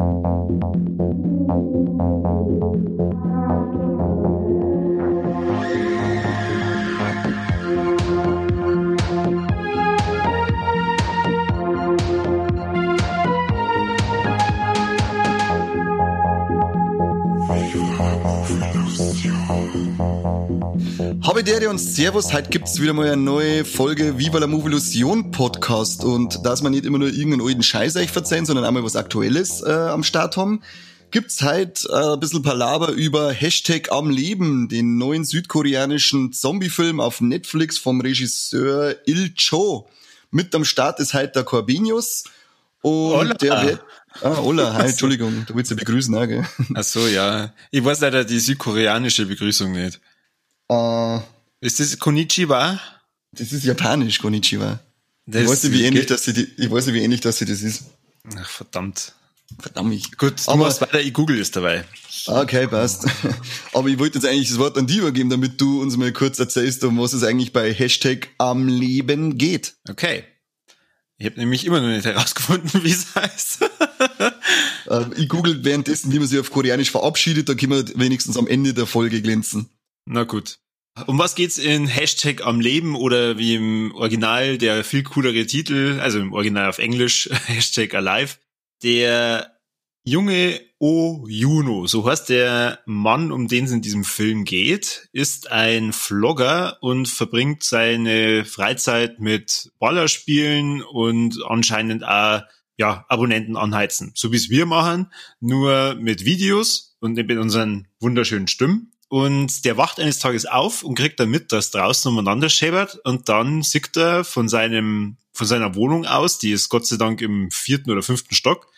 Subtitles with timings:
[0.00, 1.09] Thank you.
[21.50, 26.46] Habitäre und Servus, heute gibt's wieder mal eine neue Folge Viva la Movilusion Podcast und
[26.46, 29.60] dass man nicht immer nur irgendeinen alten Scheiß euch verzeihen, sondern auch mal was Aktuelles
[29.60, 30.62] äh, am Start haben,
[31.10, 37.20] gibt's heute äh, ein bisschen Palaver über Hashtag am Leben, den neuen südkoreanischen Zombie-Film auf
[37.20, 39.88] Netflix vom Regisseur Il Cho.
[40.30, 42.26] Mit am Start ist heute der Corbinius
[42.80, 43.34] und Hola.
[43.34, 43.80] der wird
[44.22, 46.46] Ah, Ola, hi, Entschuldigung, du willst ja begrüßen, auch, gell?
[46.74, 47.52] Ach so, ja.
[47.72, 50.00] Ich weiß leider die südkoreanische Begrüßung nicht.
[50.68, 51.18] Äh,
[51.60, 52.80] ist das Konnichiwa?
[53.32, 54.80] Das ist japanisch, Konnichiwa.
[55.26, 57.38] Das ich weiß nicht, wie ähnlich, dass sie die, ich weiß nicht, wie ähnlich, dass
[57.38, 57.84] sie das ist.
[58.36, 59.14] Ach, verdammt.
[59.58, 60.18] Verdammt.
[60.18, 61.84] Gut, du Aber, machst weiter, ich google es dabei.
[62.26, 63.06] Okay, passt.
[63.72, 66.38] Aber ich wollte jetzt eigentlich das Wort an dich übergeben, damit du uns mal kurz
[66.38, 69.74] erzählst, um was es eigentlich bei Hashtag am Leben geht.
[69.88, 70.24] Okay.
[71.18, 73.70] Ich habe nämlich immer noch nicht herausgefunden, wie es heißt.
[74.88, 78.46] Ähm, ich google währenddessen, wie man sich auf Koreanisch verabschiedet, da können wir wenigstens am
[78.46, 79.68] Ende der Folge glänzen.
[80.06, 80.58] Na gut.
[81.06, 85.98] Um was geht's in Hashtag am Leben oder wie im Original der viel coolere Titel,
[86.00, 88.36] also im Original auf Englisch, Hashtag Alive.
[88.82, 89.56] Der
[90.02, 95.52] junge O Juno, so heißt der Mann, um den es in diesem Film geht, ist
[95.52, 102.42] ein Vlogger und verbringt seine Freizeit mit Ballerspielen und anscheinend auch
[102.78, 104.12] ja, Abonnenten anheizen.
[104.14, 108.92] So wie es wir machen, nur mit Videos und mit unseren wunderschönen Stimmen.
[109.10, 113.00] Und der wacht eines Tages auf und kriegt dann mit, dass draußen umeinander schäbert.
[113.02, 117.20] Und dann sieht er von seinem, von seiner Wohnung aus, die ist Gott sei Dank
[117.20, 118.68] im vierten oder fünften Stock,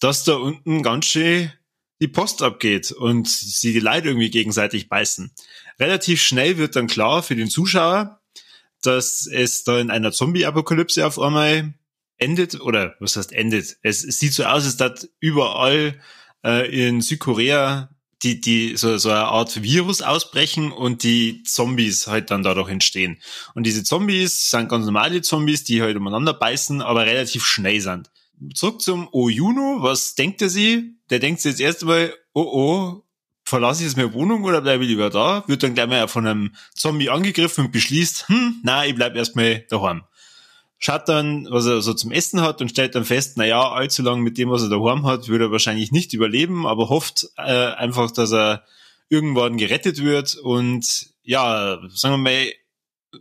[0.00, 1.52] dass da unten ganz schön
[2.00, 5.32] die Post abgeht und sie die Leute irgendwie gegenseitig beißen.
[5.78, 8.22] Relativ schnell wird dann klar für den Zuschauer,
[8.80, 11.74] dass es da in einer Zombie-Apokalypse auf einmal
[12.16, 13.76] endet, oder was heißt endet?
[13.82, 16.00] Es, sieht so aus, als dass überall
[16.42, 17.93] äh, in Südkorea
[18.24, 23.20] die, die so, so eine Art Virus ausbrechen und die Zombies halt dann dadurch entstehen.
[23.54, 28.10] Und diese Zombies sind ganz normale Zombies, die halt umeinander beißen, aber relativ schnell sind.
[28.54, 30.96] Zurück zum Oyuno, was denkt er sie?
[31.10, 33.04] Der denkt sich jetzt erst einmal, oh oh,
[33.44, 35.44] verlasse ich jetzt meine Wohnung oder bleibe ich lieber da?
[35.46, 39.60] Wird dann gleich mal von einem Zombie angegriffen und beschließt, hm, nein, ich bleib erstmal
[39.68, 40.02] daheim
[40.78, 44.02] schaut dann, was er so zum Essen hat und stellt dann fest, na ja, allzu
[44.02, 47.42] lang mit dem, was er daheim hat, würde er wahrscheinlich nicht überleben, aber hofft äh,
[47.42, 48.64] einfach, dass er
[49.08, 50.34] irgendwann gerettet wird.
[50.34, 52.52] Und ja, sagen wir mal,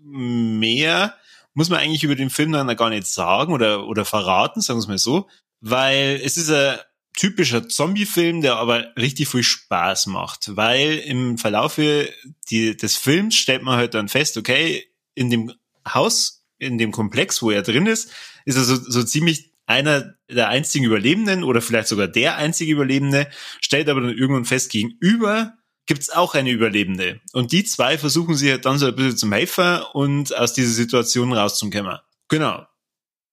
[0.02, 1.16] mehr
[1.54, 4.84] muss man eigentlich über den Film dann gar nicht sagen oder, oder verraten, sagen wir
[4.84, 5.28] es mal so,
[5.62, 6.80] weil es ist ein
[7.16, 12.10] typischer Zombie-Film, der aber richtig viel Spaß macht, weil im Verlaufe
[12.50, 15.54] die, des Films stellt man halt dann fest, okay, in dem
[15.88, 18.12] Haus in dem Komplex, wo er drin ist,
[18.46, 23.28] ist er so, so ziemlich einer der einzigen Überlebenden oder vielleicht sogar der einzige Überlebende,
[23.62, 25.54] stellt aber dann irgendwann fest, gegenüber
[25.86, 27.22] gibt's auch eine Überlebende.
[27.34, 30.72] Und die zwei versuchen sich halt dann so ein bisschen zum Helfer und aus dieser
[30.72, 32.00] Situation rauszukommen.
[32.30, 32.66] Genau.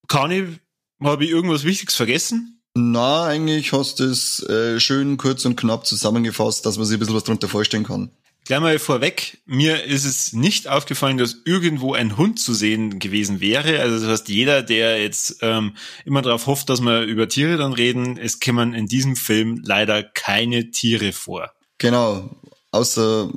[0.08, 0.58] Kani,
[1.02, 2.60] habe ich irgendwas Wichtiges vergessen?
[2.74, 7.00] Na, eigentlich hast du es äh, schön kurz und knapp zusammengefasst, dass man sich ein
[7.00, 8.10] bisschen was darunter vorstellen kann.
[8.50, 13.40] Gleich mal vorweg, mir ist es nicht aufgefallen, dass irgendwo ein Hund zu sehen gewesen
[13.40, 13.78] wäre.
[13.78, 17.72] Also das heißt, jeder, der jetzt ähm, immer darauf hofft, dass wir über Tiere dann
[17.72, 21.52] reden, es kommen in diesem Film leider keine Tiere vor.
[21.78, 22.40] Genau,
[22.72, 23.30] außer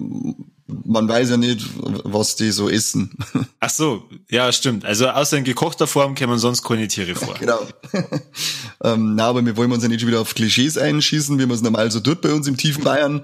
[0.66, 3.16] man weiß ja nicht, was die so essen.
[3.60, 4.84] Ach so, ja, stimmt.
[4.84, 7.36] Also außer in gekochter Form kommen sonst keine Tiere vor.
[7.36, 7.60] Genau.
[8.84, 11.62] ähm, na, aber wir wollen uns ja nicht wieder auf Klischees einschießen, wie man es
[11.62, 13.24] normal so tut bei uns im tiefen Bayern.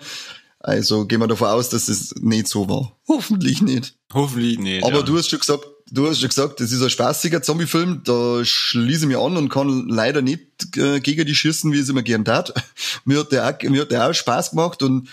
[0.59, 2.97] Also gehen wir davon aus, dass es nicht so war.
[3.07, 3.95] Hoffentlich nicht.
[4.13, 4.83] Hoffentlich nicht.
[4.83, 5.01] Aber ja.
[5.03, 8.01] du hast schon gesagt, du hast schon gesagt, das ist ein spaßiger Zombie-Film.
[8.03, 10.41] Da schließe ich mich an und kann leider nicht
[10.75, 12.53] äh, gegen die schießen, wie es immer gern tat.
[13.05, 15.07] mir hat der auch, mir hat der auch Spaß gemacht und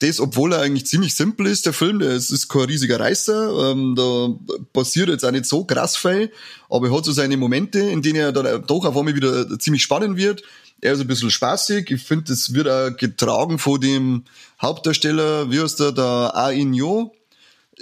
[0.00, 3.70] das, obwohl er eigentlich ziemlich simpel ist, der Film, der ist, ist kein riesiger Reißer,
[3.70, 4.28] ähm, da
[4.72, 6.32] passiert jetzt auch nicht so krass viel,
[6.68, 9.82] aber er hat so seine Momente, in denen er dann doch auf einmal wieder ziemlich
[9.82, 10.42] spannend wird
[10.80, 11.90] er ist ein bisschen spaßig.
[11.90, 14.24] Ich finde, es wird auch getragen von dem
[14.60, 17.14] Hauptdarsteller, wie heißt der, der A Yo.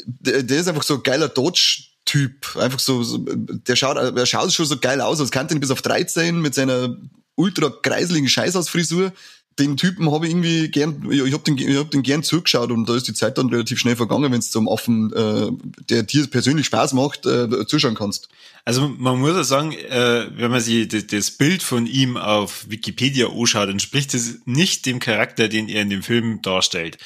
[0.06, 2.56] Der, der ist einfach so ein geiler Dodge-Typ.
[2.56, 5.70] Einfach so, so, der schaut, er schaut schon so geil aus, als kannte ihn bis
[5.70, 6.96] auf 13 mit seiner
[7.34, 9.12] ultra kreiseligen Scheißhausfrisur.
[9.58, 12.88] Den Typen habe ich irgendwie gern, ich habe den, ich hab den gern zugeschaut und
[12.88, 15.50] da ist die Zeit dann relativ schnell vergangen, wenn es zum Affen, äh,
[15.90, 18.28] der dir persönlich Spaß macht, äh, zuschauen kannst.
[18.64, 23.28] Also man muss ja sagen, äh, wenn man sich das, Bild von ihm auf Wikipedia
[23.28, 26.98] anschaut, entspricht es nicht dem Charakter, den er in dem Film darstellt.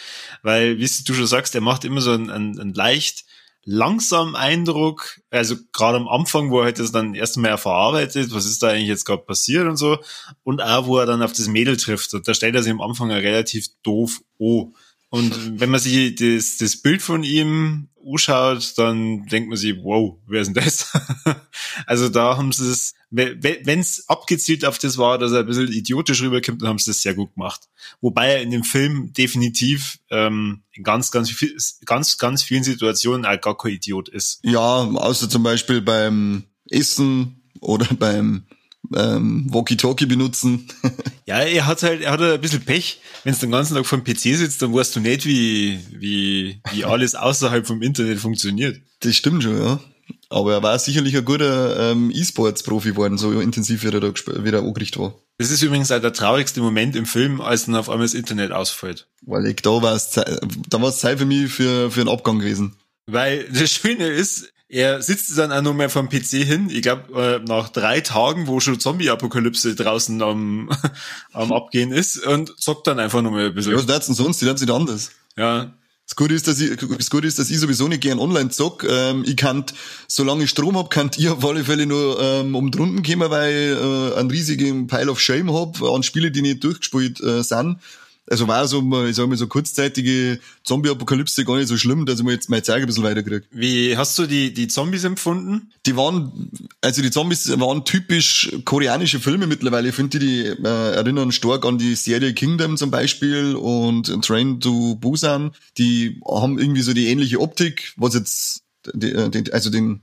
[0.43, 3.25] Weil, wie du schon sagst, er macht immer so einen, einen, einen leicht
[3.67, 8.63] langsam Eindruck, also gerade am Anfang, wo er halt das dann erstmal verarbeitet, was ist
[8.63, 9.99] da eigentlich jetzt gerade passiert und so,
[10.45, 12.81] und auch wo er dann auf das Mädel trifft, und da stellt er sich am
[12.81, 14.73] Anfang relativ doof oh.
[15.09, 20.17] Und wenn man sich das, das Bild von ihm anschaut, dann denkt man sich, wow,
[20.27, 20.93] wer ist denn das?
[21.87, 25.73] also da haben sie es, wenn es abgezielt auf das war, dass er ein bisschen
[25.73, 27.69] idiotisch rüberkommt, dann haben sie das sehr gut gemacht.
[28.01, 33.27] Wobei er in dem Film definitiv ähm, in ganz, ganz, viel, ganz, ganz vielen Situationen
[33.27, 34.41] auch gar kein Idiot ist.
[34.43, 38.47] Ja, außer zum Beispiel beim Essen oder beim
[38.95, 40.69] ähm, Walkie-Talkie benutzen.
[41.27, 43.01] ja, er hat halt, er hat ein bisschen Pech.
[43.25, 46.61] Wenn du den ganzen Tag vor dem PC sitzt, dann weißt du nicht, wie, wie,
[46.73, 48.81] wie alles außerhalb vom Internet funktioniert.
[49.01, 49.81] Das stimmt schon, ja.
[50.29, 54.49] Aber er war sicherlich ein guter ähm, E-Sports-Profi geworden, so intensiv wie er da wie
[54.49, 55.15] er angerichtet war.
[55.39, 58.53] Das ist übrigens auch der traurigste Moment im Film, als dann auf einmal das Internet
[58.53, 59.07] ausfällt.
[59.23, 62.39] Weil ich, da war es da war es Zeit für mich für, für einen Abgang
[62.39, 62.77] gewesen.
[63.07, 66.71] Weil das Schöne ist, er sitzt dann auch noch mal vom PC hin.
[66.71, 70.71] Ich glaube, äh, nach drei Tagen, wo schon Zombie-Apokalypse draußen am,
[71.33, 73.73] am Abgehen ist und zockt dann einfach noch mal ein bisschen.
[73.73, 74.41] Ja, was denn sonst?
[74.41, 75.11] Die nicht anders.
[75.37, 75.73] Ja.
[76.05, 78.85] Das Gute ist, dass ich, das Gute ist, dass ich sowieso nicht gern online zock.
[78.89, 79.65] Ähm, ich kann,
[80.07, 83.53] solange ich Strom hab, kann ich auf alle Fälle nur ähm, um drunten kommen, weil
[83.53, 87.79] ich äh, einen riesigen Pile of Shame hab an Spiele, die nicht durchgespielt äh, sind
[88.29, 92.25] also war so, ich sag mal, so kurzzeitige Zombie-Apokalypse gar nicht so schlimm, dass ich
[92.25, 93.45] mir jetzt meine Zeit ein bisschen weiterkriege.
[93.51, 95.73] Wie hast du die, die Zombies empfunden?
[95.87, 96.51] Die waren,
[96.81, 99.91] also die Zombies waren typisch koreanische Filme mittlerweile.
[99.91, 104.61] Ich finde, die, die äh, erinnern stark an die Serie Kingdom zum Beispiel und Train
[104.61, 105.53] to Busan.
[105.79, 108.63] Die haben irgendwie so die ähnliche Optik, was jetzt,
[108.93, 110.03] die, äh, die, also den,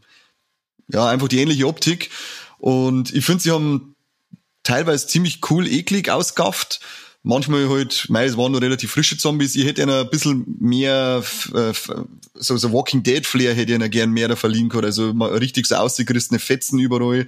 [0.87, 2.09] ja, einfach die ähnliche Optik.
[2.57, 3.95] Und ich finde, sie haben
[4.63, 6.79] teilweise ziemlich cool eklig ausgafft
[7.23, 11.23] manchmal halt, mei, es waren noch relativ frische Zombies, ich hätte ihnen ein bisschen mehr,
[11.53, 11.73] äh,
[12.35, 15.65] so, so Walking Dead Flair hätte ich ihnen gern mehr da verliehen können, also richtig
[15.65, 17.27] so ausgerissene Fetzen überall.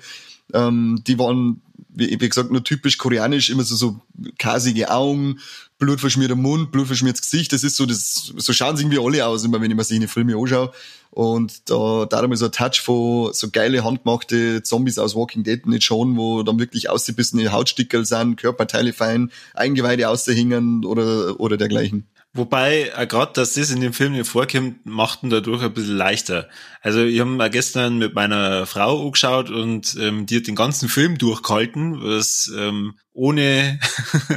[0.53, 4.01] Ähm, die waren, wie, wie gesagt, nur typisch koreanisch, immer so, so
[4.37, 5.39] kasige Augen,
[5.79, 9.61] blutverschmierter Mund, blutverschmiertes Gesicht, das ist so, das, so schauen sie irgendwie alle aus, immer
[9.61, 10.71] wenn ich mir solche Filme anschaue.
[11.15, 15.65] Und da, da haben so ein Touch von so geile handgemachte Zombies aus Walking Dead
[15.65, 22.05] nicht schon, wo dann wirklich ausgebissene Hautstickel sind, Körperteile fein, Eingeweide außerhingen oder, oder dergleichen.
[22.33, 25.95] Wobei, äh, gerade, dass das in dem Film nicht vorkommt, macht ihn dadurch ein bisschen
[25.95, 26.49] leichter.
[26.81, 31.17] Also, ich habe gestern mit meiner Frau angeschaut und ähm, die hat den ganzen Film
[31.17, 33.79] durchgehalten, was ähm, ohne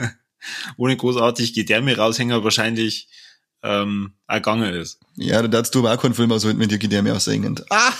[0.76, 3.08] ohne großartig Gedärme raushängen wahrscheinlich
[3.62, 5.00] ähm, auch gegangen ist.
[5.16, 7.64] Ja, da darfst du aber auch keinen Film aushalten mit dir Gedärme aushängend.
[7.70, 7.92] Ah,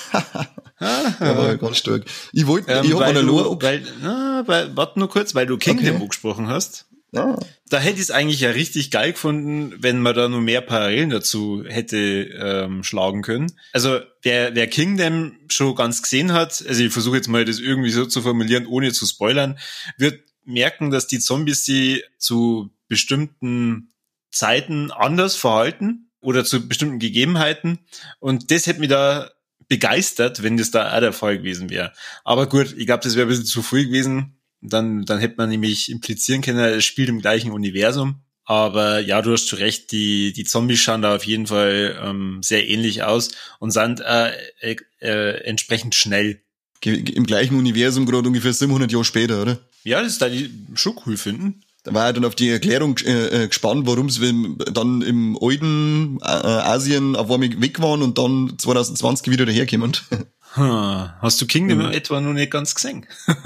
[1.20, 2.04] ja, ganz stark.
[2.32, 3.60] Ich wollte, ähm, ich hab eine Lore.
[3.60, 6.08] Weil, na, weil, warte nur kurz, weil du Kingdom okay.
[6.08, 6.86] gesprochen hast.
[7.10, 7.38] Ja.
[7.70, 11.10] Da hätte ich es eigentlich ja richtig geil gefunden, wenn man da nur mehr Parallelen
[11.10, 13.50] dazu hätte ähm, schlagen können.
[13.72, 17.90] Also wer, wer Kingdom schon ganz gesehen hat, also ich versuche jetzt mal das irgendwie
[17.90, 19.58] so zu formulieren, ohne zu spoilern,
[19.96, 23.90] wird merken, dass die Zombies sie zu bestimmten
[24.30, 27.78] Zeiten anders verhalten oder zu bestimmten Gegebenheiten.
[28.20, 29.30] Und das hätte mich da
[29.68, 31.92] begeistert, wenn das da auch der Fall gewesen wäre.
[32.24, 34.38] Aber gut, ich glaube, das wäre ein bisschen zu früh gewesen.
[34.60, 38.22] Dann, dann hätte man nämlich implizieren können, es spielt im gleichen Universum.
[38.44, 42.38] Aber ja, du hast schon recht, die, die Zombies schauen da auf jeden Fall ähm,
[42.42, 44.30] sehr ähnlich aus und sind äh,
[44.60, 46.40] äh, äh, entsprechend schnell.
[46.82, 49.58] Im gleichen Universum gerade ungefähr 700 Jahre später, oder?
[49.84, 51.60] Ja, das ist da die schon cool finden.
[51.88, 56.18] Da war er dann auf die Erklärung äh, äh gespannt, warum sie dann im alten
[56.20, 59.96] äh, Asien auf einmal weg waren und dann 2020 wieder daherkommen.
[60.54, 61.10] Hm.
[61.20, 61.90] Hast du Kingdom ja.
[61.90, 63.06] etwa noch nicht ganz gesehen?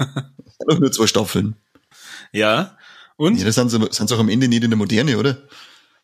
[0.67, 1.55] noch nur zwei Staffeln.
[2.31, 2.77] Ja.
[3.17, 3.37] Und?
[3.37, 5.37] Ja, das sind sie, sind sie auch am Ende nicht in der Moderne, oder?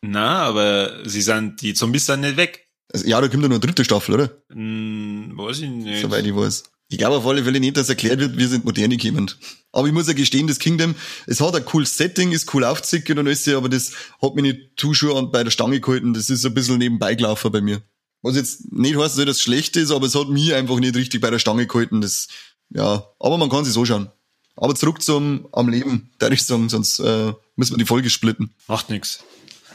[0.02, 2.68] Na, aber sie sind, die Zombies sind nicht weg.
[2.92, 4.30] Also, ja, da kommt ja noch eine dritte Staffel, oder?
[4.52, 6.02] Hm, weiß ich nicht.
[6.02, 6.64] Soweit ich weiß.
[6.92, 9.30] Ich glaube auf alle Fälle nicht, dass erklärt wird, wir sind moderne gekommen.
[9.70, 10.96] Aber ich muss ja gestehen, das Kingdom,
[11.28, 14.60] es hat ein cooles Setting, ist cool aufzickert und alles, aber das hat mich nicht
[14.76, 16.14] zu schon bei der Stange gehalten.
[16.14, 17.80] Das ist ein bisschen nebenbei gelaufen bei mir.
[18.22, 21.20] Was jetzt nicht heißt, dass das schlecht ist, aber es hat mich einfach nicht richtig
[21.20, 22.00] bei der Stange gehalten.
[22.00, 22.26] Das,
[22.70, 24.10] ja, aber man kann sich so schauen.
[24.56, 28.52] Aber zurück zum am Leben, da ich sagen, sonst äh, müssen wir die Folge splitten.
[28.66, 29.20] Macht nix.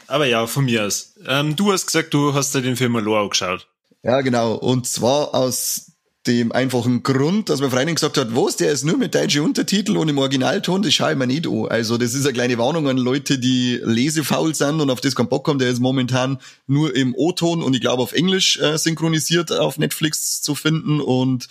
[0.07, 1.13] Aber ja, von mir aus.
[1.25, 3.67] Ähm, du hast gesagt, du hast dir den Film Aloha geschaut.
[4.03, 4.55] Ja, genau.
[4.55, 5.93] Und zwar aus
[6.27, 9.97] dem einfachen Grund, dass man Freundin gesagt hat, was, der ist nur mit deutschen Untertitel
[9.97, 11.67] und im Originalton, das schaue ich mir nicht an.
[11.67, 15.29] Also das ist eine kleine Warnung an Leute, die lesefaul sind und auf das keinen
[15.29, 15.59] Bock haben.
[15.59, 20.41] Der ist momentan nur im O-Ton und ich glaube auf Englisch äh, synchronisiert auf Netflix
[20.41, 21.47] zu finden und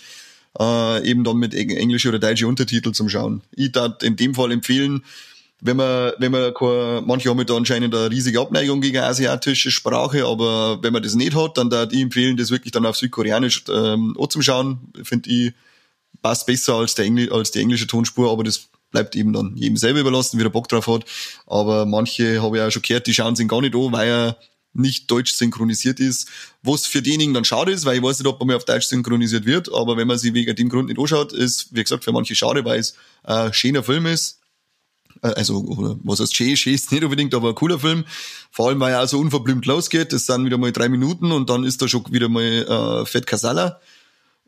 [0.59, 3.41] äh, eben dann mit englische oder deutsche Untertitel zum Schauen.
[3.51, 5.03] Ich darf in dem Fall empfehlen,
[5.65, 10.25] wenn man, wenn man keine, manche haben da anscheinend eine riesige Abneigung gegen asiatische Sprache,
[10.25, 13.63] aber wenn man das nicht hat, dann da ich empfehlen, das wirklich dann auf Südkoreanisch
[13.69, 14.79] ähm, anzuschauen.
[15.03, 15.53] Finde ich,
[16.21, 19.75] passt besser als, der Engl als die englische Tonspur, aber das bleibt eben dann jedem
[19.75, 21.03] selber überlassen, wie der Bock drauf hat.
[21.47, 24.37] Aber manche habe ich auch schon gehört, die schauen sich gar nicht an, weil er
[24.73, 26.29] nicht deutsch synchronisiert ist,
[26.61, 28.85] was für diejenigen dann schade ist, weil ich weiß nicht, ob man mal auf Deutsch
[28.85, 32.11] synchronisiert wird, aber wenn man sie wegen dem Grund nicht anschaut, ist, wie gesagt, für
[32.11, 32.93] manche schade, weil es
[33.23, 34.41] ein schöner Film ist,
[35.21, 38.05] also oder was heißt schön, schön ist nicht unbedingt, aber ein cooler Film.
[38.51, 40.13] Vor allem, weil er auch so unverblümt losgeht.
[40.13, 43.27] Das sind wieder mal drei Minuten und dann ist da schon wieder mal äh, Fett
[43.27, 43.79] Casala.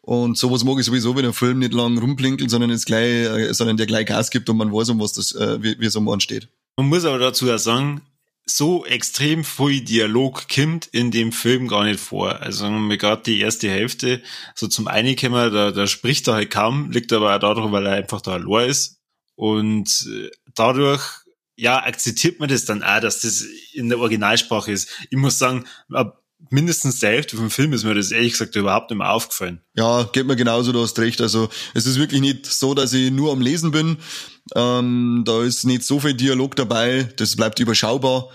[0.01, 3.53] Und sowas mag ich sowieso, wenn ein Film nicht lang rumplinkelt, sondern es gleich, äh,
[3.53, 5.97] sondern der gleich Gas gibt und man weiß, um was das, äh, wie, wie es
[5.97, 6.47] am steht.
[6.77, 8.01] Man muss aber dazu ja sagen,
[8.45, 12.41] so extrem viel Dialog kommt in dem Film gar nicht vor.
[12.41, 14.21] Also mir gerade die erste Hälfte
[14.55, 17.93] so zum Einkommen, da, da spricht er halt kaum, liegt aber auch darum, weil er
[17.93, 18.96] einfach da allein ist.
[19.38, 21.03] Und äh, dadurch,
[21.56, 24.89] ja, akzeptiert man das dann auch, dass das in der Originalsprache ist.
[25.12, 25.65] Ich muss sagen,
[26.50, 29.62] mindestens der Hälfte vom Film ist mir das ehrlich gesagt überhaupt nicht mehr aufgefallen.
[29.75, 31.22] Ja, geht mir genauso, du hast recht.
[31.22, 33.98] Also es ist wirklich nicht so, dass ich nur am Lesen bin.
[34.56, 38.29] Ähm, da ist nicht so viel Dialog dabei, das bleibt überschaubar.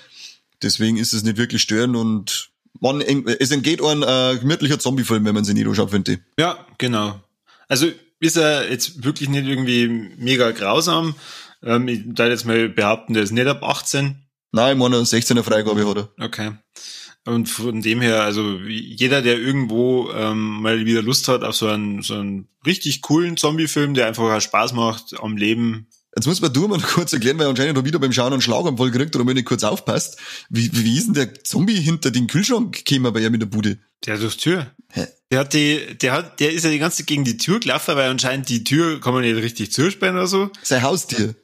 [0.62, 5.34] Deswegen ist es nicht wirklich störend und man, es entgeht ein äh, gemütlicher Zombie-Film, wenn
[5.34, 6.18] man sie nicht anschaut, finde ich.
[6.38, 7.20] Ja, genau.
[7.66, 7.88] Also
[8.22, 11.16] ist er jetzt wirklich nicht irgendwie mega grausam.
[11.62, 14.22] Ähm, ich würde jetzt mal behaupten, der ist nicht ab 18.
[14.52, 16.24] Nein, ich meine, 16er Freigabe hat er.
[16.24, 16.52] Okay.
[17.24, 21.66] Und von dem her, also jeder, der irgendwo ähm, mal wieder Lust hat auf so
[21.66, 26.52] einen, so einen richtig coolen Zombie-Film, der einfach Spaß macht am Leben, Jetzt muss man
[26.52, 29.34] du mal kurz erklären, weil anscheinend da wieder beim Schauen einen Schlaganfall gekriegt oder mal
[29.34, 30.18] nicht kurz aufpasst.
[30.50, 33.78] Wie, wie ist denn der Zombie hinter den Kühlschrank gekommen bei ihm in der Bude?
[34.04, 34.70] Der durch Tür.
[34.90, 35.06] Hä?
[35.30, 37.96] Der hat die, der hat, der ist ja die ganze Zeit gegen die Tür gelaufen,
[37.96, 40.50] weil anscheinend die Tür kann man nicht richtig zusperren oder so.
[40.62, 41.34] Sein Haustier.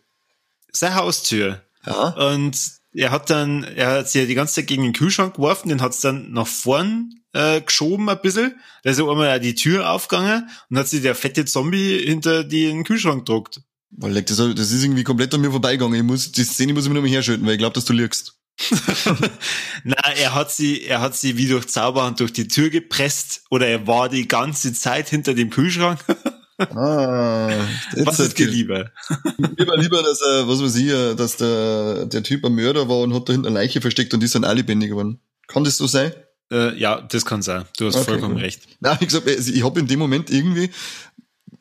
[0.71, 1.63] Sein Haustür.
[1.87, 2.09] Ja.
[2.33, 2.59] Und
[2.93, 5.81] er hat dann, er hat sich ja die ganze Zeit gegen den Kühlschrank geworfen, den
[5.81, 8.61] hat's dann nach vorn äh, geschoben ein bisschen.
[8.83, 13.25] Da ist einmal die Tür aufgegangen und hat sich der fette Zombie hinter den Kühlschrank
[13.25, 13.63] gedruckt.
[13.91, 15.95] Weil das, das ist irgendwie komplett an mir vorbeigegangen.
[15.95, 18.35] Ich muss, die Szene muss ich mir nochmal herschütten, weil ich glaube, dass du lügst.
[19.85, 23.67] Na, er hat sie, er hat sie wie durch Zauberhand durch die Tür gepresst oder
[23.69, 26.01] er war die ganze Zeit hinter dem Kühlschrank.
[26.61, 27.69] Ah,
[27.99, 28.91] was ist dir lieber?
[29.09, 33.15] War lieber, dass er, was weiß ich, dass der, der Typ ein Mörder war und
[33.15, 35.21] hat da hinten eine Leiche versteckt und ist dann lebendig geworden.
[35.47, 36.13] Kann das so sein?
[36.51, 37.65] Äh, ja, das kann sein.
[37.77, 38.41] Du hast okay, vollkommen cool.
[38.41, 38.63] recht.
[38.81, 40.71] Nein, wie gesagt, also ich habe in dem Moment irgendwie,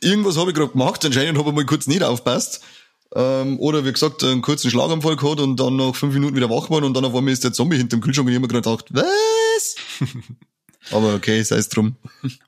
[0.02, 2.62] irgendwas habe ich gerade gemacht, anscheinend habe ich mal kurz nicht aufpasst.
[3.16, 6.66] Ähm, oder wie gesagt, einen kurzen Schlaganfall gehabt und dann nach fünf Minuten wieder wach
[6.66, 8.62] geworden und dann auf einmal ist der Zombie hinter dem Kühlschrank und ich habe mir
[8.62, 9.76] gerade gedacht, was?
[10.92, 11.96] Aber okay, sei es drum.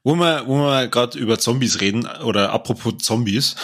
[0.04, 3.56] Wo wir, wo wir gerade über Zombies reden, oder apropos Zombies.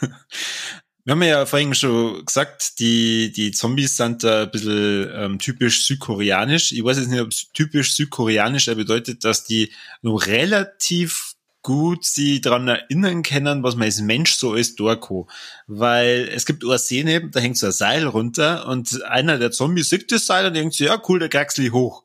[1.04, 5.86] wir haben ja vorhin schon gesagt, die, die Zombies sind da ein bisschen ähm, typisch
[5.86, 6.72] südkoreanisch.
[6.72, 11.29] Ich weiß jetzt nicht, ob typisch südkoreanisch bedeutet, dass die noch relativ
[11.62, 15.28] gut sie daran erinnern können, was man als Mensch so ist, Dorko.
[15.66, 19.90] Weil es gibt eine Szene, da hängt so ein Seil runter und einer der Zombies
[19.90, 22.04] sieht das Seil und denkt so, ja cool, der kraxel hoch.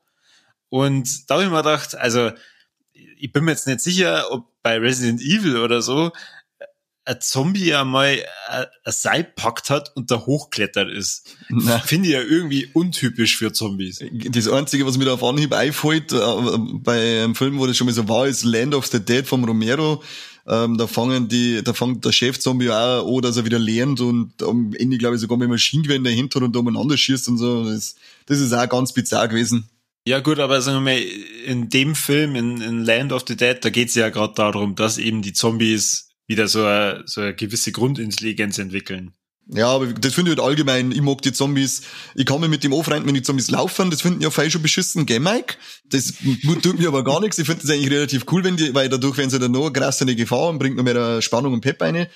[0.70, 2.32] Und da habe ich mir gedacht, also
[2.94, 6.12] ich bin mir jetzt nicht sicher, ob bei Resident Evil oder so
[7.06, 8.18] ein Zombie einmal
[8.50, 11.36] ein Seil packt hat und da hochklettert ist.
[11.86, 14.04] Finde ich ja irgendwie untypisch für Zombies.
[14.30, 16.18] Das Einzige, was mir da auf Anhieb einfällt, äh,
[16.74, 19.44] bei einem Film, wo das schon mal so war, ist Land of the Dead vom
[19.44, 20.02] Romero.
[20.48, 24.42] Ähm, da fangen die, da fängt der Chef-Zombie auch an, dass er wieder lernt und
[24.44, 27.66] am Ende, glaube ich, sogar mit Maschinengewehre dahinter und umeinander schießt und so.
[27.66, 27.96] Das,
[28.26, 29.70] das ist auch ganz bizarr gewesen.
[30.08, 31.02] Ja gut, aber sagen wir mal,
[31.46, 34.76] in dem Film, in, in Land of the Dead, da geht es ja gerade darum,
[34.76, 39.14] dass eben die Zombies wieder so eine, so eine gewisse Grundintelligenz entwickeln.
[39.48, 40.92] Ja, aber das finde ich halt allgemein.
[40.92, 41.84] Ich mag die Zombies.
[42.16, 43.92] Ich kann mir mit dem anfreunden, wenn die Zombies laufen.
[43.92, 45.56] Das finden ja fein schon beschissen, gell, Mike?
[45.86, 46.14] Das
[46.64, 47.38] tut mir aber gar nichts.
[47.38, 49.74] Ich finde das eigentlich relativ cool, wenn die, weil dadurch werden sie dann noch eine
[49.74, 52.08] krassere Gefahr und bringt noch mehr Spannung und Pep rein.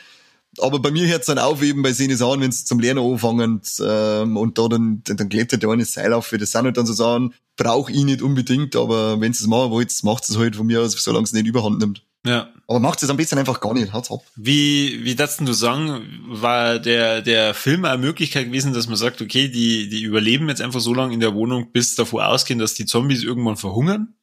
[0.57, 3.05] Aber bei mir hört es dann auf eben bei Szene Sachen, wenn sie zum Lernen
[3.05, 6.87] anfangen ähm, und da dann, dann klettert der eine Seil auf, das sind halt dann
[6.87, 10.55] so Sachen, brauche ich nicht unbedingt, aber wenn sie es machen wollt, macht es halt
[10.55, 12.03] von mir aus, solange es nicht überhand nimmt.
[12.25, 12.49] Ja.
[12.69, 14.21] Aber macht es am besten einfach gar nicht, hat's ab.
[14.35, 19.23] Wie, wie das du sagen, war der, der Film eine Möglichkeit gewesen, dass man sagt,
[19.23, 22.75] okay, die, die überleben jetzt einfach so lange in der Wohnung, bis davor ausgehen, dass
[22.75, 24.13] die Zombies irgendwann verhungern?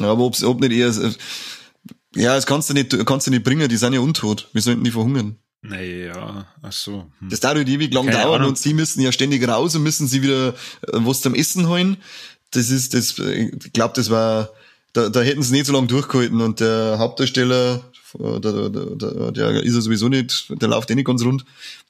[0.00, 0.94] Ja, aber ob's, ob nicht eher,
[2.16, 4.48] Ja, das kannst du nicht, kannst du nicht bringen, die sind ja untot.
[4.54, 5.36] Wir sollten die verhungern.
[5.60, 7.10] Naja, ach so.
[7.18, 7.28] Hm.
[7.28, 8.48] Das dauert ewig lang Keine dauern Ahnung.
[8.50, 10.52] und sie müssen ja ständig raus und müssen sie wieder äh,
[10.92, 11.98] was zum Essen holen.
[12.52, 14.50] Das ist, das, ich glaube, das war,
[14.92, 17.82] da, da hätten sie nicht so lange durchgehalten und der Hauptdarsteller,
[18.18, 21.44] der, der, der, der ist ja sowieso nicht, der läuft eh nicht ganz rund,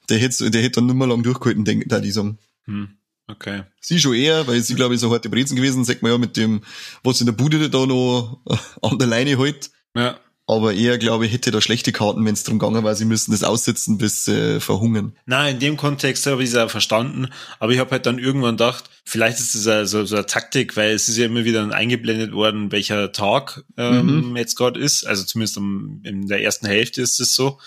[0.09, 2.37] der hätte, der hätte dann nicht mehr lang durchgehalten, denke da die sagen.
[2.65, 2.89] Hm.
[3.27, 3.63] Okay.
[3.79, 6.35] Sie schon eher, weil sie, glaube ich, so harte Brezen gewesen, sagt man ja mit
[6.35, 6.61] dem,
[7.03, 8.41] was in der Bude da noch
[8.81, 9.71] an der Leine hält.
[9.95, 10.19] Ja.
[10.51, 13.31] Aber eher, glaube ich, hätte da schlechte Karten, wenn es darum gegangen war, sie müssen
[13.31, 15.13] das aussitzen bis äh, verhungern.
[15.25, 17.29] Nein, in dem Kontext habe ich es auch verstanden.
[17.59, 20.75] Aber ich habe halt dann irgendwann gedacht, vielleicht ist es so, so, so eine Taktik,
[20.75, 24.35] weil es ist ja immer wieder eingeblendet worden, welcher Tag ähm, mhm.
[24.35, 25.07] jetzt gerade ist.
[25.07, 27.57] Also zumindest in der ersten Hälfte ist es so.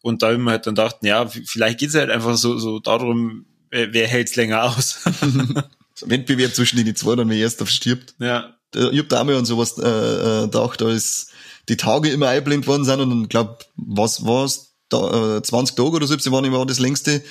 [0.00, 2.58] Und da habe ich mir halt dann gedacht, ja, vielleicht geht es halt einfach so,
[2.58, 4.98] so darum, wer, wer hält's länger aus.
[6.00, 8.16] Wettbewerb zwischen den zwei, dann wer erst stirbt.
[8.18, 8.56] Ja.
[8.74, 11.31] Ich hab da mal an sowas äh, äh, gedacht, da ist
[11.68, 15.90] die Tage immer eingeblendet worden sind und dann glaub, was war's, da, äh, 20 Tage
[15.90, 17.22] oder so, sie waren immer das längste.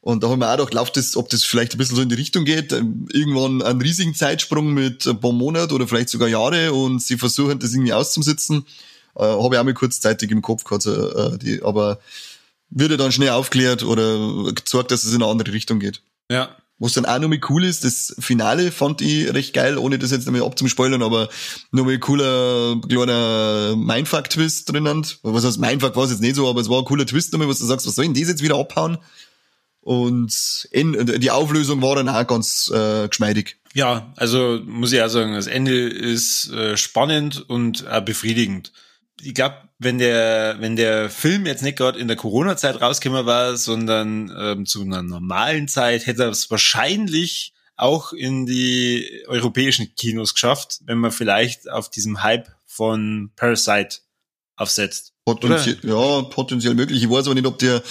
[0.00, 2.10] Und da haben wir auch gedacht, läuft das, ob das vielleicht ein bisschen so in
[2.10, 2.72] die Richtung geht.
[2.72, 7.16] Ähm, irgendwann einen riesigen Zeitsprung mit ein paar Monaten oder vielleicht sogar Jahre und sie
[7.16, 8.66] versuchen das irgendwie auszusitzen.
[9.16, 12.00] Äh, Habe ich auch mal kurzzeitig im Kopf gehabt, äh, die, aber
[12.68, 16.02] wird dann schnell aufklärt oder gezeigt, dass es in eine andere Richtung geht.
[16.30, 16.54] Ja.
[16.78, 20.26] Was dann auch nochmal cool ist, das Finale fand ich recht geil, ohne das jetzt
[20.26, 21.28] nochmal abzuspoilern, aber
[21.70, 25.06] nochmal cooler, kleiner Mindfuck-Twist drinnen.
[25.22, 27.48] Was heißt Mindfuck war es jetzt nicht so, aber es war ein cooler Twist nochmal,
[27.48, 28.98] was du sagst, was soll denn das jetzt wieder abhauen?
[29.82, 33.58] Und in, die Auflösung war dann auch ganz äh, geschmeidig.
[33.74, 38.72] Ja, also muss ich auch sagen, das Ende ist äh, spannend und äh, befriedigend
[39.20, 43.56] ich glaube, wenn der, wenn der Film jetzt nicht gerade in der Corona-Zeit rausgekommen war,
[43.56, 50.34] sondern ähm, zu einer normalen Zeit, hätte er es wahrscheinlich auch in die europäischen Kinos
[50.34, 53.98] geschafft, wenn man vielleicht auf diesem Hype von Parasite
[54.56, 55.12] aufsetzt.
[55.24, 57.02] Potenziell, ja, potenziell möglich.
[57.02, 57.82] Ich weiß aber nicht, ob der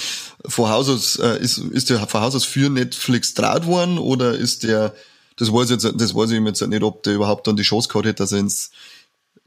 [0.45, 4.33] vor Haus aus, äh, ist, ist der vor Haus aus für Netflix draht worden oder
[4.33, 4.93] ist der,
[5.37, 7.89] das weiß ich jetzt, das weiß ich jetzt nicht, ob der überhaupt dann die Chance
[7.89, 8.71] gehabt hätte, dass er ins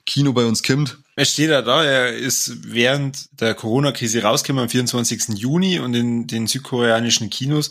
[0.06, 0.98] Kino bei uns kommt.
[1.16, 5.38] Es steht ja da, er ist während der Corona-Krise rausgekommen am 24.
[5.38, 7.70] Juni und in den südkoreanischen Kinos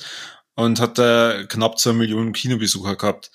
[0.56, 3.32] und hat da knapp zwei Millionen Kinobesucher gehabt.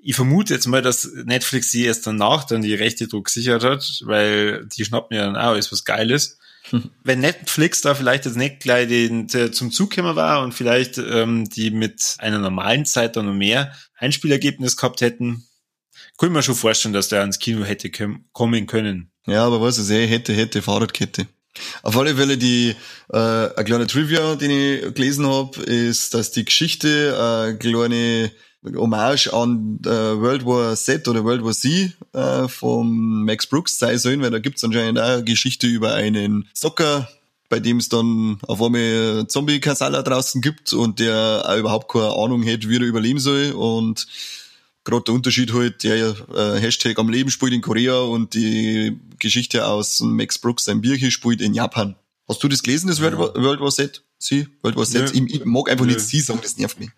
[0.00, 4.00] Ich vermute jetzt mal, dass Netflix sie erst danach dann die Rechte Druck gesichert hat,
[4.04, 6.38] weil die schnappen ja dann auch alles was Geiles.
[7.02, 10.98] Wenn Netflix da vielleicht jetzt nicht gleich den, der zum Zug gekommen war und vielleicht
[10.98, 15.47] ähm, die mit einer normalen Zeit dann noch mehr Einspielergebnis gehabt hätten,
[16.18, 17.90] kann ich mir schon vorstellen, dass der ans Kino hätte
[18.32, 19.10] kommen können.
[19.26, 21.26] Ja, aber was ist eh, hätte, hätte, Fahrradkette.
[21.82, 22.74] Auf alle Fälle die
[23.12, 28.32] äh, eine kleine Trivia, die ich gelesen habe, ist, dass die Geschichte äh, eine kleine
[28.76, 33.98] Hommage an äh, World War Z oder World War Z äh, vom Max Brooks sein
[33.98, 37.08] sollen, weil da gibt's anscheinend auch eine Geschichte über einen Soccer,
[37.48, 42.42] bei dem es dann auf einmal Zombie-Kasala draußen gibt und der auch überhaupt keine Ahnung
[42.42, 44.06] hätte, wie er überleben soll und
[44.84, 49.66] gerade der Unterschied halt, der äh, Hashtag am Leben spielt in Korea und die Geschichte
[49.66, 51.96] aus Max Brooks, sein Bierchen spielt in Japan.
[52.28, 53.04] Hast du das gelesen, das ja.
[53.04, 54.02] World, War, World War Z?
[54.18, 54.48] Sie?
[54.62, 55.14] World War Z?
[55.14, 55.92] Ich, ich, mag einfach Nö.
[55.92, 56.90] nicht sie sagen, das nervt mich.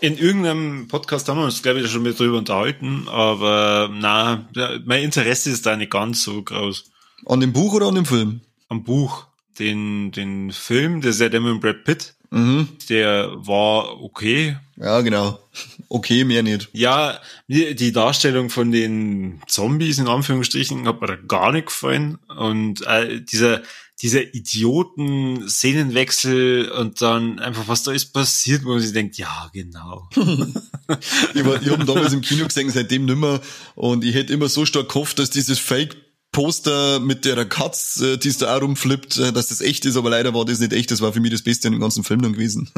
[0.00, 4.48] In irgendeinem Podcast haben wir uns, glaube ich, schon mal drüber unterhalten, aber na,
[4.84, 6.90] mein Interesse ist da nicht ganz so groß.
[7.26, 8.40] An dem Buch oder an dem Film?
[8.68, 9.26] Am Buch.
[9.58, 12.14] Den, den Film, der ist ja der mit Brad Pitt.
[12.30, 12.68] Mhm.
[12.88, 14.56] Der war okay.
[14.76, 15.38] Ja, genau.
[15.92, 16.68] Okay, mehr nicht.
[16.72, 22.18] Ja, die Darstellung von den Zombies in Anführungsstrichen hat mir da gar nicht gefallen.
[22.28, 23.62] Und äh, dieser,
[24.00, 29.50] dieser Idioten Szenenwechsel und dann einfach, was da ist passiert, wo man sich denkt, ja,
[29.52, 30.08] genau.
[30.14, 33.40] ich, war, ich habe damals im Kino gesehen, seitdem nimmer.
[33.74, 35.96] Und ich hätte immer so stark gehofft, dass dieses Fake
[36.32, 40.10] Poster mit der Katze, die es da auch rumflippt, äh, dass das echt ist, aber
[40.10, 40.90] leider war das nicht echt.
[40.90, 42.70] Das war für mich das Beste in dem ganzen Film dann gewesen.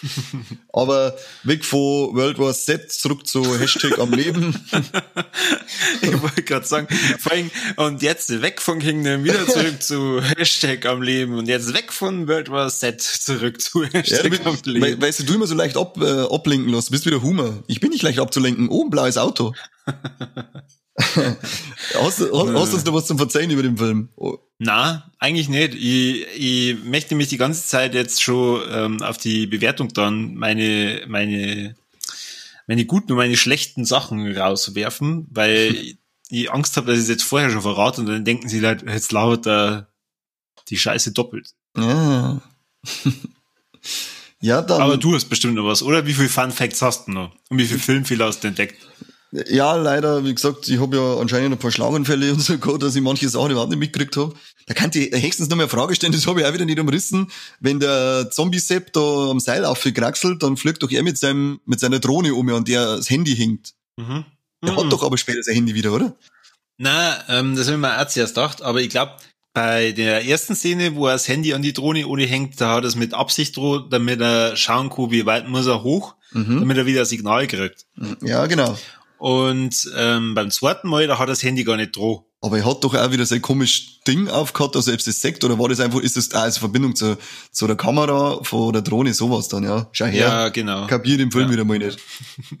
[0.72, 4.54] aber weg von World War Z zurück zu Hashtag am Leben.
[6.02, 6.86] ich wollte gerade sagen,
[7.18, 11.72] vor allem, und jetzt weg von Kingdom, wieder zurück zu Hashtag am Leben und jetzt
[11.72, 15.00] weg von World War Z zurück zu Hashtag ja, am Leben.
[15.00, 17.62] weißt du, du immer so leicht ab, äh, ablenken lässt, bist wieder Humor.
[17.68, 18.68] Ich bin nicht leicht abzulenken.
[18.68, 19.54] Oh, ein blaues Auto.
[20.98, 24.10] hast, du, hast, hast du was zum Verzeihen über den Film?
[24.16, 24.38] Oh.
[24.58, 25.74] Na, eigentlich nicht.
[25.74, 31.02] Ich, ich möchte mich die ganze Zeit jetzt schon ähm, auf die Bewertung dann meine,
[31.08, 31.74] meine,
[32.66, 35.74] meine guten und meine schlechten Sachen rauswerfen, weil
[36.28, 38.82] ich Angst habe, dass ich es jetzt vorher schon verrate und dann denken sie halt,
[38.82, 39.88] jetzt lauert da
[40.68, 41.50] die Scheiße doppelt.
[41.76, 42.40] Ja.
[44.40, 44.82] ja, dann.
[44.82, 46.06] Aber du hast bestimmt noch was, oder?
[46.06, 47.34] Wie viele Fun Facts hast du noch?
[47.48, 48.76] Und wie viel Filmfehler hast du entdeckt?
[49.48, 52.94] Ja, leider, wie gesagt, ich habe ja anscheinend ein paar Schlaganfälle und so gehabt, dass
[52.94, 54.34] ich manche Sachen überhaupt nicht mitgekriegt habe.
[54.66, 56.78] Da kann ich höchstens noch mal eine Frage stellen, das habe ich auch wieder nicht
[56.78, 57.30] umrissen.
[57.58, 61.98] Wenn der Zombie-Sepp da am Seil aufgekraxelt, dann fliegt doch er mit seinem, mit seiner
[61.98, 63.72] Drohne um, an der das Handy hängt.
[63.96, 64.26] Mhm.
[64.62, 64.76] Der mhm.
[64.76, 66.14] hat doch aber später sein Handy wieder, oder?
[66.76, 69.12] Na, ähm, das habe ich mir auch zuerst gedacht, aber ich glaube,
[69.54, 72.84] bei der ersten Szene, wo er das Handy an die Drohne ohne hängt, da hat
[72.84, 76.60] er es mit Absicht droht, damit er schauen kann, wie weit muss er hoch, mhm.
[76.60, 77.86] damit er wieder ein Signal kriegt.
[78.22, 78.78] Ja, genau.
[79.22, 82.28] Und ähm, beim zweiten Mal, da hat das Handy gar nicht droh.
[82.44, 85.20] Aber er hat doch auch wieder so ein komisches Ding aufgehabt, also ob es das
[85.20, 87.16] sagt, oder war das einfach, ist das auch als Verbindung zu,
[87.52, 89.88] zu der Kamera von der Drohne sowas dann, ja?
[89.92, 90.26] Schau her.
[90.26, 90.88] Ja, genau.
[90.88, 91.52] Kapier den Film ja.
[91.52, 91.98] wieder mal nicht.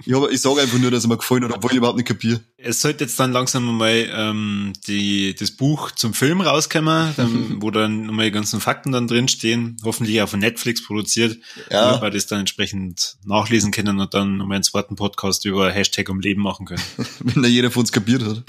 [0.06, 2.06] Ich, hab, ich sage einfach nur, dass er mir gefallen hat, obwohl ich überhaupt nicht
[2.06, 2.40] kapier.
[2.58, 7.72] Es sollte jetzt dann langsam mal ähm, die, das Buch zum Film rauskommen, dann, wo
[7.72, 11.38] dann nochmal die ganzen Fakten dann drinstehen, hoffentlich auch von Netflix produziert,
[11.70, 11.86] ja.
[11.86, 16.08] damit wir das dann entsprechend nachlesen können und dann nochmal einen zweiten Podcast über Hashtag
[16.08, 16.82] um Leben machen können.
[17.18, 18.44] Wenn da jeder von uns kapiert hat.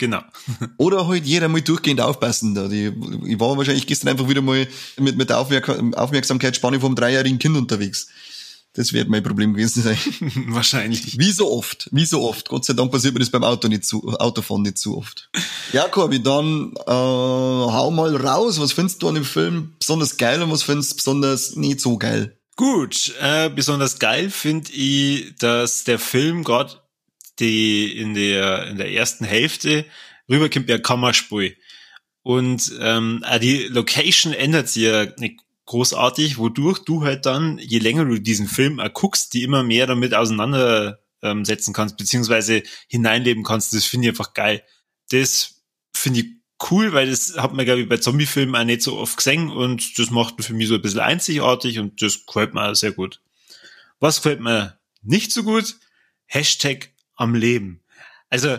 [0.00, 0.22] Genau.
[0.78, 2.54] Oder halt jeder mal durchgehend aufpassen.
[2.54, 2.68] Da.
[2.68, 2.90] Die,
[3.26, 4.66] ich war wahrscheinlich gestern einfach wieder mal
[4.98, 8.08] mit, mit der Aufmerk Aufmerksamkeitsspanne vom dreijährigen Kind unterwegs.
[8.72, 9.98] Das wird mein Problem gewesen sein.
[10.46, 11.18] Wahrscheinlich.
[11.18, 12.48] Wie so oft, wie so oft.
[12.48, 15.28] Gott sei Dank passiert mir das beim Auto nicht zu, Autofahren nicht zu oft.
[15.72, 18.58] Ja, Corby, dann äh, hau mal raus.
[18.58, 21.98] Was findest du an dem Film besonders geil und was findest du besonders nicht so
[21.98, 22.38] geil?
[22.56, 26.80] Gut, äh, besonders geil finde ich, dass der Film gerade
[27.40, 29.84] die in der, in der ersten Hälfte
[30.28, 31.56] rüberkommt ja Kammerspiel.
[32.22, 38.04] Und ähm, die Location ändert sich ja nicht großartig, wodurch du halt dann, je länger
[38.04, 43.72] du diesen Film guckst, die immer mehr damit auseinandersetzen kannst, beziehungsweise hineinleben kannst.
[43.72, 44.62] Das finde ich einfach geil.
[45.10, 45.62] Das
[45.94, 46.26] finde ich
[46.70, 49.98] cool, weil das hat man, glaube ich, bei Zombie-Filmen auch nicht so oft gesehen und
[49.98, 53.20] das macht für mich so ein bisschen einzigartig und das gefällt mir auch sehr gut.
[53.98, 55.76] Was gefällt mir nicht so gut?
[56.26, 56.89] Hashtag
[57.20, 57.80] am Leben.
[58.30, 58.58] Also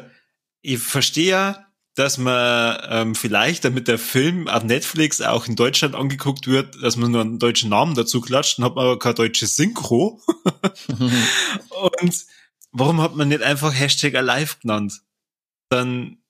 [0.61, 5.95] ich verstehe ja, dass man ähm, vielleicht, damit der Film auf Netflix auch in Deutschland
[5.95, 9.15] angeguckt wird, dass man nur einen deutschen Namen dazu klatscht, dann hat man aber kein
[9.15, 10.21] deutsches Synchro.
[11.99, 12.25] Und
[12.71, 15.01] warum hat man nicht einfach Hashtag Alive genannt?
[15.69, 16.20] Dann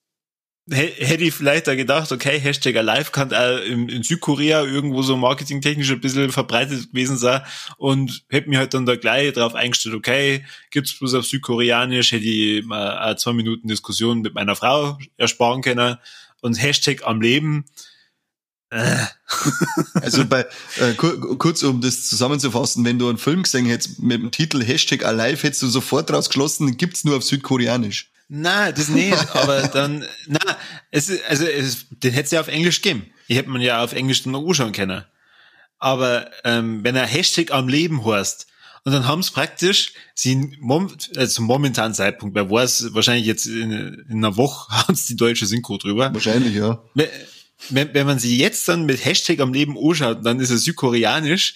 [0.70, 5.18] hätte ich vielleicht da gedacht, okay, Hashtag Alive kann auch in, in Südkorea irgendwo so
[5.18, 7.42] marketingtechnisch ein bisschen verbreitet gewesen sein
[7.78, 12.26] und hätte mir halt dann da gleich drauf eingestellt, okay, gibt's bloß auf Südkoreanisch, hätte
[12.26, 15.98] ich mal eine zwei Minuten Diskussion mit meiner Frau ersparen können
[16.42, 17.66] und Hashtag am Leben,
[18.72, 19.06] äh.
[20.02, 20.46] also bei
[20.78, 25.04] äh, kurz um das zusammenzufassen, wenn du einen Film gesehen hättest mit dem Titel Hashtag
[25.04, 28.12] Alive, hättest du sofort rausgeschlossen, gibt's nur auf Südkoreanisch.
[28.34, 30.40] Na, das nicht, aber dann, na,
[30.90, 33.08] es, also, es, den hätte es ja auf Englisch gegeben.
[33.28, 35.04] Ich hätte man ja auf Englisch dann noch anschauen können.
[35.80, 38.48] Aber, ähm, wenn er Hashtag am Leben heißt,
[38.86, 44.06] und dann haben sie praktisch, sie, mom, also momentanen Zeitpunkt, wer weiß, wahrscheinlich jetzt in,
[44.10, 46.14] in einer Woche haben sie die deutsche Synchro drüber.
[46.14, 46.82] Wahrscheinlich, ja.
[46.94, 51.56] Wenn, wenn man sie jetzt dann mit Hashtag am Leben anschaut, dann ist er südkoreanisch,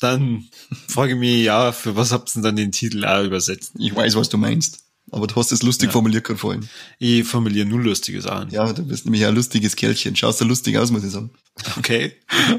[0.00, 0.48] dann
[0.88, 3.74] frage ich mich, ja, für was habt ihr denn dann den Titel auch übersetzt?
[3.78, 4.82] Ich weiß, was du meinst.
[5.12, 5.92] Aber du hast es lustig ja.
[5.92, 6.68] formuliert gerade vorhin.
[6.98, 8.50] Ich formuliere nur lustige Sachen.
[8.50, 10.16] Ja, du bist nämlich ein lustiges Kerlchen.
[10.16, 11.30] Schaust du lustig aus, muss ich sagen.
[11.78, 12.14] Okay.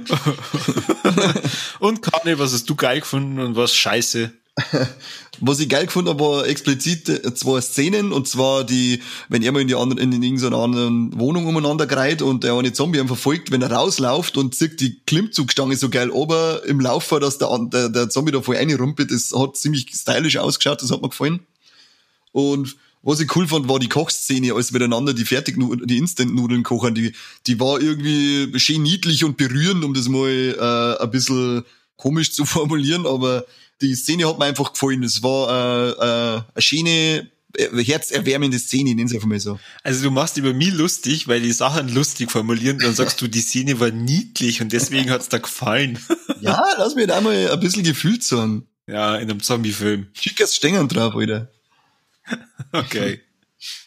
[1.80, 4.32] und Kani, was hast du geil gefunden und was scheiße?
[5.39, 9.52] Was ich geil gefunden habe, war explizit äh, zwei Szenen, und zwar die, wenn er
[9.52, 13.08] mal in die anderen, in irgendeiner anderen Wohnung umeinander greift und der eine Zombie ihn
[13.08, 17.50] verfolgt, wenn er rausläuft und zieht die Klimmzugstange so geil ober im Laufer, dass der,
[17.63, 21.39] der, der Zombie da voll reinrumpelt, das hat ziemlich stylisch ausgeschaut, das hat mir gefallen.
[22.34, 26.96] Und was ich cool fand, war die Kochszene, als miteinander die Fertignudeln, die Instant-Nudeln kochen.
[26.96, 27.13] Die,
[27.48, 31.63] die war irgendwie schön niedlich und berührend, um das mal äh, ein bisschen
[31.98, 33.46] komisch zu formulieren, aber
[33.82, 35.04] die Szene hat mir einfach gefallen.
[35.04, 39.60] Es war äh, äh, eine schöne, äh, herzerwärmende Szene, nennen sie einfach mal so.
[39.84, 43.41] Also du machst über mich lustig, weil die Sachen lustig formulieren, dann sagst du, die
[43.41, 46.00] Szene war niedlich und deswegen hat's da gefallen.
[46.39, 48.65] ja, lass mir da mal ein bisschen gefühlt sagen.
[48.88, 50.08] Ja, in einem Zombie-Film.
[50.13, 51.53] Schickers Stängern drauf, Alter.
[52.72, 53.19] Okay.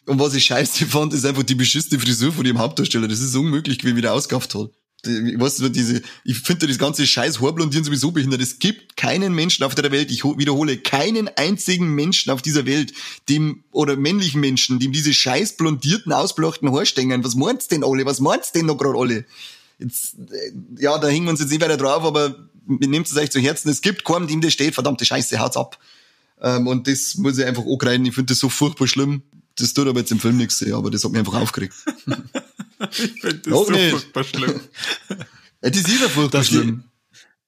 [0.06, 3.08] Und was ich scheiße fand, ist einfach die beschissene Frisur von dem Hauptdarsteller.
[3.08, 4.70] Das ist unmöglich, wie er wieder ausgekauft hat.
[5.04, 8.40] Ich, weiß, diese, ich finde das ganze scheiß Haarblondieren sowieso behindert.
[8.40, 12.92] Es gibt keinen Menschen auf der Welt, ich wiederhole, keinen einzigen Menschen auf dieser Welt,
[13.28, 18.04] dem, oder männlichen Menschen, dem diese scheiß blondierten, ausblochten Haarstängern, was meinst denn alle?
[18.06, 19.24] Was meinst denn noch gerade alle?
[19.78, 23.30] Jetzt, äh, ja, da hängen wir uns jetzt nicht weiter drauf, aber nehmt es euch
[23.30, 23.68] zu Herzen.
[23.68, 25.78] Es gibt keinen, dem das steht, verdammte Scheiße, haut's ab.
[26.40, 28.06] Ähm, und das muss ich einfach angreifen.
[28.06, 29.22] Ich finde das so furchtbar schlimm.
[29.58, 31.74] Das tut aber jetzt im Film nichts, aber das hat mich einfach aufgeregt.
[32.90, 33.90] ich finde das Auch so nicht.
[33.90, 34.60] furchtbar schlimm.
[35.62, 36.84] ja, das ist ja furchtbar dass schlimm.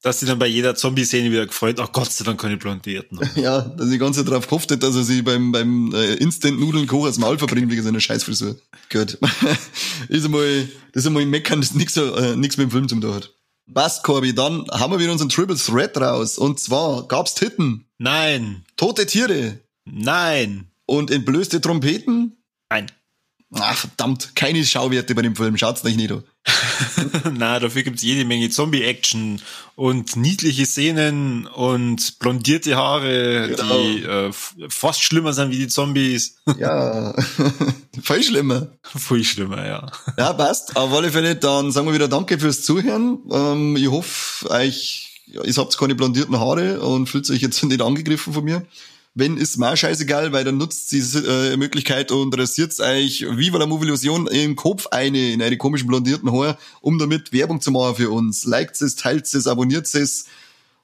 [0.01, 3.20] dass sie dann bei jeder Zombie-Szene wieder gefreut, ach Gott sei Dank keine Blondierten.
[3.37, 6.14] Ja, dass ich die ganze Zeit drauf gehofft hätte, dass er sich beim, beim äh,
[6.14, 8.57] Instant-Nudeln-Koch das Maul verbringt wegen seiner Scheißfrisur.
[8.90, 9.18] Gut.
[10.09, 13.14] ist einmal, das ist einmal Meckern, das nichts äh, nix mit dem Film zum tun
[13.14, 13.35] hat.
[13.74, 16.38] Passt, Corby, dann haben wir wieder unseren Triple Threat raus.
[16.38, 17.85] Und zwar gab's Titten.
[17.98, 18.64] Nein.
[18.76, 19.58] Tote Tiere.
[19.84, 20.70] Nein.
[20.87, 22.37] Und entblößte Trompeten.
[22.70, 22.87] Nein.
[23.54, 25.56] Ach, verdammt, keine Schauwerte bei dem Film.
[25.56, 26.22] Schaut's euch nicht an.
[27.32, 29.40] Na, dafür gibt's jede Menge Zombie-Action
[29.74, 33.82] und niedliche Szenen und blondierte Haare, genau.
[33.82, 34.32] die äh,
[34.68, 36.37] fast schlimmer sind wie die Zombies.
[36.58, 37.14] Ja,
[38.02, 38.68] voll schlimmer.
[38.82, 39.90] Voll schlimmer, ja.
[40.16, 40.76] Ja, passt.
[40.76, 43.18] Auf alle Fälle, dann sagen wir wieder Danke fürs Zuhören.
[43.30, 48.32] Ähm, ich hoffe, euch, ihr habt keine blondierten Haare und fühlt euch jetzt nicht angegriffen
[48.32, 48.66] von mir.
[49.14, 53.66] Wenn, ist mir scheißegal, weil dann nutzt diese äh, Möglichkeit und rasiert euch Viva la
[53.66, 58.10] Movilusion im Kopf eine, in eine komischen blondierten Haare, um damit Werbung zu machen für
[58.10, 58.44] uns.
[58.44, 60.26] Liked es, teilt es, abonniert es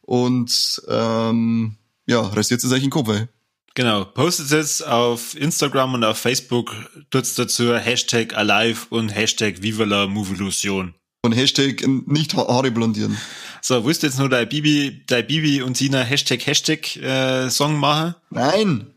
[0.01, 1.77] und ähm,
[2.07, 3.09] ja, rasiert es euch den Kopf.
[3.11, 3.29] Ey.
[3.75, 6.75] Genau, postet es auf Instagram und auf Facebook,
[7.11, 10.95] tut's dazu Hashtag Alive und Hashtag Viva la Movilusion.
[11.25, 13.17] Und Hashtag nicht Haare blondieren.
[13.63, 17.79] So, willst du jetzt nur dein Bibi, dein Bibi und Sina Hashtag Hashtag äh, Song
[17.79, 18.15] machen?
[18.29, 18.89] Nein.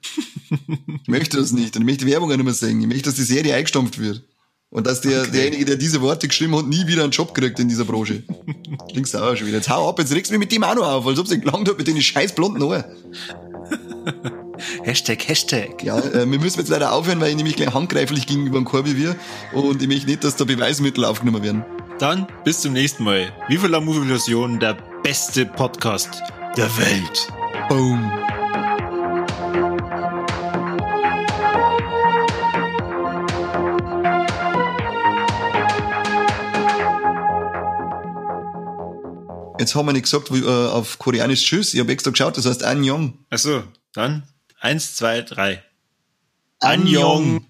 [0.50, 1.78] ich möchte das nicht.
[1.78, 2.82] Und ich möchte Werbung nicht mehr singen.
[2.82, 4.24] Ich möchte, dass die Serie eingestampft wird.
[4.70, 5.32] Und dass der, okay.
[5.32, 8.24] derjenige, der diese Worte geschrieben hat, nie wieder einen Job kriegt in dieser Branche.
[8.92, 9.60] Klingt auch schon wieder.
[9.60, 11.40] Jetzt hau ab, jetzt regst du mich mit dem auch noch auf, als ob sie
[11.40, 12.84] gelangt hat mit den scheiß blonden Haaren.
[14.84, 15.82] Hashtag, Hashtag.
[15.82, 18.98] Ja, äh, wir müssen jetzt leider aufhören, weil ich nämlich gleich handgreiflich gegenüber dem Korbi
[18.98, 19.16] wir
[19.54, 21.64] und ich möchte nicht, dass da Beweismittel aufgenommen werden.
[22.00, 23.34] Dann bis zum nächsten Mal.
[23.48, 24.08] Viva la Movie
[24.60, 26.22] der beste Podcast
[26.56, 27.28] der Welt.
[27.70, 28.12] Boom.
[39.60, 41.74] Jetzt haben wir nicht gesagt, wie, äh, auf Koreanisch Tschüss.
[41.74, 43.18] Ich habe extra geschaut, das heißt Annyeong.
[43.32, 44.22] Achso, dann
[44.60, 45.64] eins, zwei, drei.
[46.60, 47.44] Annyeong.